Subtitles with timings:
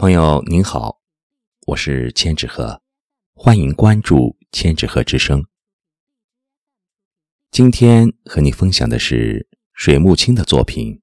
[0.00, 1.02] 朋友您好，
[1.66, 2.80] 我是千纸鹤，
[3.34, 5.44] 欢迎关注千纸鹤之声。
[7.50, 10.94] 今天和你分享的是水木清的作品《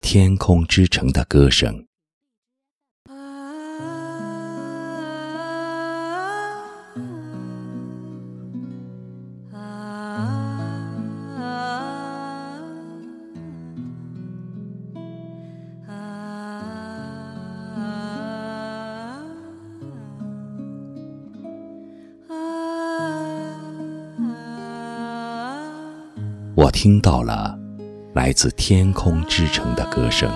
[0.00, 1.72] 天空之城的歌声》。
[26.60, 27.58] 我听到了
[28.12, 30.30] 来自天空之城的歌声。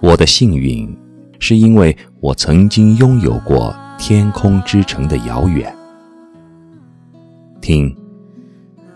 [0.00, 0.98] 我的幸运，
[1.38, 5.70] 是因为我曾经拥有过天空之城的遥远。
[7.60, 7.94] 听，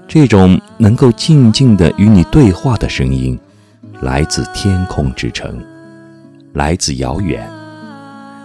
[0.09, 3.39] 这种能够静静的与你对话的声音，
[4.01, 5.63] 来自天空之城，
[6.55, 7.47] 来自遥远，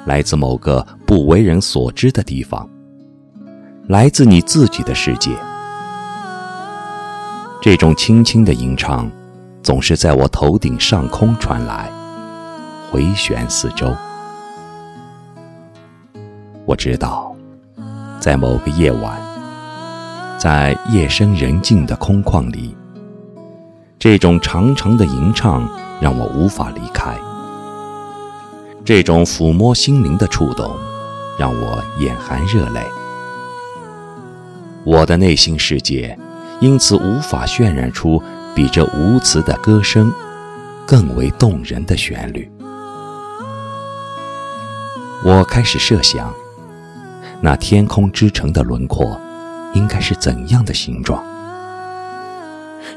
[0.05, 2.70] 来自某个不为人所知的地方，
[3.88, 5.31] 来自你自己的世界。
[7.61, 9.11] 这种轻轻的吟唱，
[9.61, 11.91] 总是在我头顶上空传来，
[12.89, 13.93] 回旋四周。
[16.65, 17.35] 我知道，
[18.17, 19.21] 在某个夜晚，
[20.37, 22.73] 在夜深人静的空旷里，
[23.99, 27.13] 这种长长的吟唱让我无法离开。
[28.85, 30.71] 这种抚摸心灵的触动，
[31.37, 32.81] 让我眼含热泪。
[34.85, 36.17] 我的内心世界。
[36.61, 38.21] 因此，无法渲染出
[38.53, 40.11] 比这无词的歌声
[40.85, 42.49] 更为动人的旋律。
[45.23, 46.33] 我开始设想，
[47.41, 49.19] 那天空之城的轮廓
[49.73, 51.23] 应该是怎样的形状？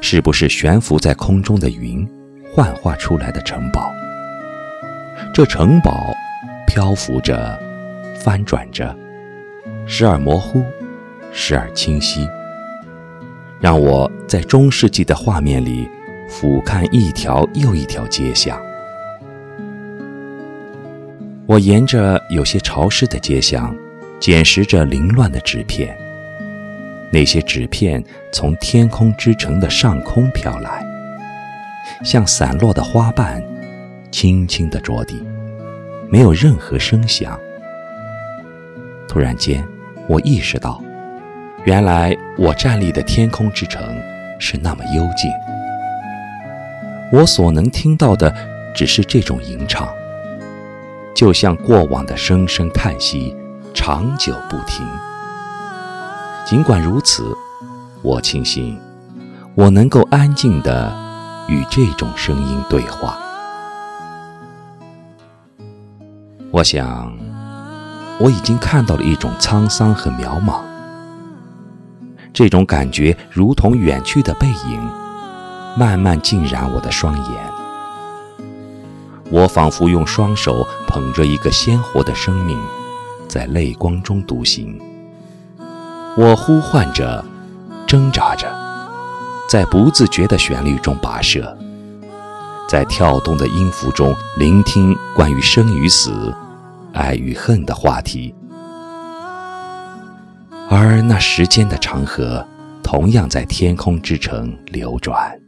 [0.01, 2.05] 是不是悬浮在空中的云
[2.53, 3.89] 幻化出来的城堡？
[5.33, 6.13] 这城堡
[6.67, 7.57] 漂浮着，
[8.19, 8.93] 翻转着，
[9.85, 10.63] 时而模糊，
[11.31, 12.27] 时而清晰。
[13.63, 15.87] 让我在中世纪的画面里
[16.27, 18.61] 俯瞰一条又一条街巷。
[21.45, 23.73] 我沿着有些潮湿的街巷，
[24.19, 25.97] 捡拾着凌乱的纸片。
[27.09, 28.03] 那些纸片
[28.33, 30.85] 从天空之城的上空飘来，
[32.03, 33.41] 像散落的花瓣，
[34.11, 35.23] 轻轻地着地，
[36.09, 37.39] 没有任何声响。
[39.07, 39.65] 突然间，
[40.09, 40.83] 我意识到。
[41.65, 43.81] 原来我站立的天空之城
[44.37, 45.31] 是那么幽静，
[47.09, 48.33] 我所能听到的
[48.75, 49.87] 只是这种吟唱，
[51.15, 53.33] 就像过往的声声叹息，
[53.73, 54.85] 长久不停。
[56.45, 57.33] 尽管如此，
[58.01, 58.77] 我庆幸
[59.55, 60.93] 我能够安静地
[61.47, 63.17] 与这种声音对话。
[66.51, 67.17] 我想，
[68.19, 70.59] 我已经看到了一种沧桑和渺茫。
[72.33, 74.81] 这种感觉如同远去的背影，
[75.77, 77.53] 慢慢浸染我的双眼。
[79.29, 82.59] 我仿佛用双手捧着一个鲜活的生命，
[83.27, 84.81] 在泪光中独行。
[86.17, 87.23] 我呼唤着，
[87.87, 88.47] 挣扎着，
[89.47, 91.55] 在不自觉的旋律中跋涉，
[92.67, 96.35] 在跳动的音符中聆听关于生与死、
[96.93, 98.33] 爱与恨的话题。
[100.75, 102.43] 而那时间的长河，
[102.81, 105.39] 同样在天空之城流转。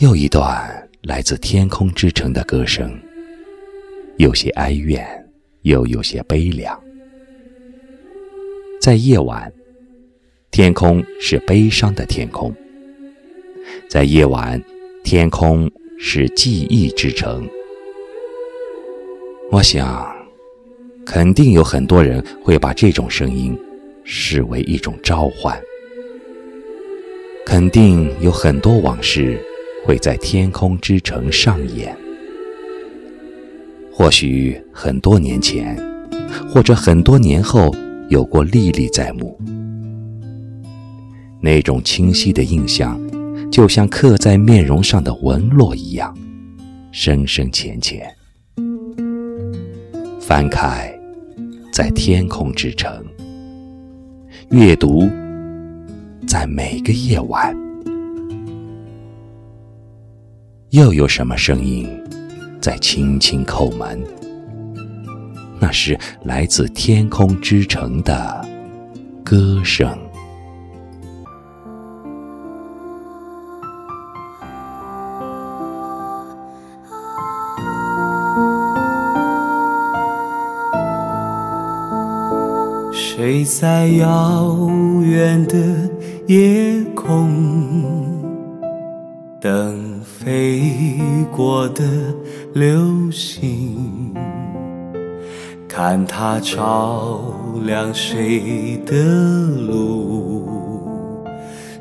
[0.00, 2.94] 又一段来自天空之城的歌声，
[4.18, 5.02] 有些哀怨，
[5.62, 6.78] 又有些悲凉。
[8.78, 9.50] 在夜晚，
[10.50, 12.52] 天空是悲伤的天空；
[13.88, 14.62] 在夜晚，
[15.02, 17.48] 天空是记忆之城。
[19.50, 20.19] 我想。
[21.12, 23.58] 肯定有很多人会把这种声音
[24.04, 25.60] 视为一种召唤。
[27.44, 29.36] 肯定有很多往事
[29.84, 31.96] 会在天空之城上演。
[33.92, 35.76] 或许很多年前，
[36.48, 37.74] 或者很多年后，
[38.08, 39.36] 有过历历在目。
[41.40, 43.00] 那种清晰的印象，
[43.50, 46.16] 就像刻在面容上的纹络一样，
[46.92, 48.08] 深深浅浅。
[50.20, 50.96] 翻开。
[51.80, 53.02] 在天空之城，
[54.50, 55.08] 阅读，
[56.28, 57.56] 在每个夜晚，
[60.72, 61.88] 又有什么声音
[62.60, 63.98] 在轻轻叩门？
[65.58, 68.46] 那是来自天空之城的
[69.24, 69.88] 歌声。
[83.22, 84.56] 谁在遥
[85.02, 85.54] 远的
[86.26, 87.28] 夜空
[89.38, 90.62] 等飞
[91.30, 91.84] 过的
[92.54, 94.14] 流星？
[95.68, 97.20] 看它照
[97.66, 98.96] 亮谁的
[99.68, 100.48] 路，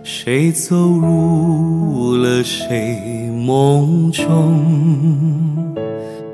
[0.04, 4.60] 谁走入了谁梦中，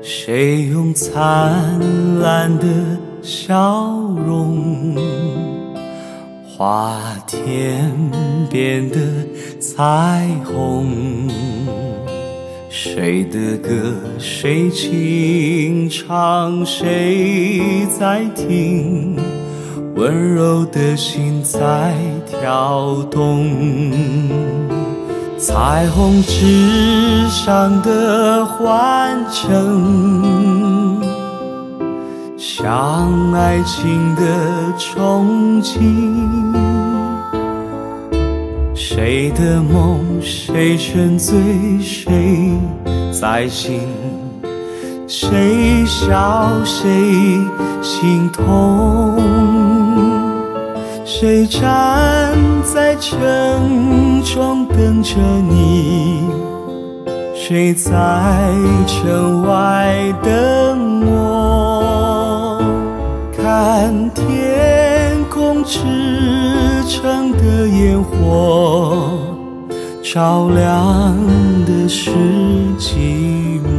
[0.02, 1.78] 谁用灿
[2.20, 2.66] 烂的
[3.28, 3.90] 笑
[4.24, 4.94] 容
[6.48, 6.96] 画
[7.26, 7.92] 天
[8.48, 9.00] 边的
[9.58, 11.28] 彩虹。
[12.70, 19.16] 谁的歌，谁轻唱，谁在听？
[19.96, 21.96] 温柔的心在
[22.26, 23.50] 跳动。
[25.36, 30.75] 彩虹之上的欢声，
[32.48, 34.22] 像爱情的
[34.78, 35.82] 憧憬。
[38.72, 41.36] 谁的梦，谁沉醉，
[41.80, 42.52] 谁
[43.10, 43.80] 在醒？
[45.08, 46.88] 谁笑，谁
[47.82, 49.18] 心痛？
[51.04, 51.60] 谁站
[52.62, 55.16] 在城中等着
[55.50, 56.22] 你？
[57.34, 57.90] 谁在
[58.86, 61.15] 城外等我？
[63.78, 65.80] 看天空驰
[66.88, 69.10] 骋的烟火，
[70.02, 71.14] 照亮
[71.66, 72.08] 的是
[72.78, 73.75] 寂寞。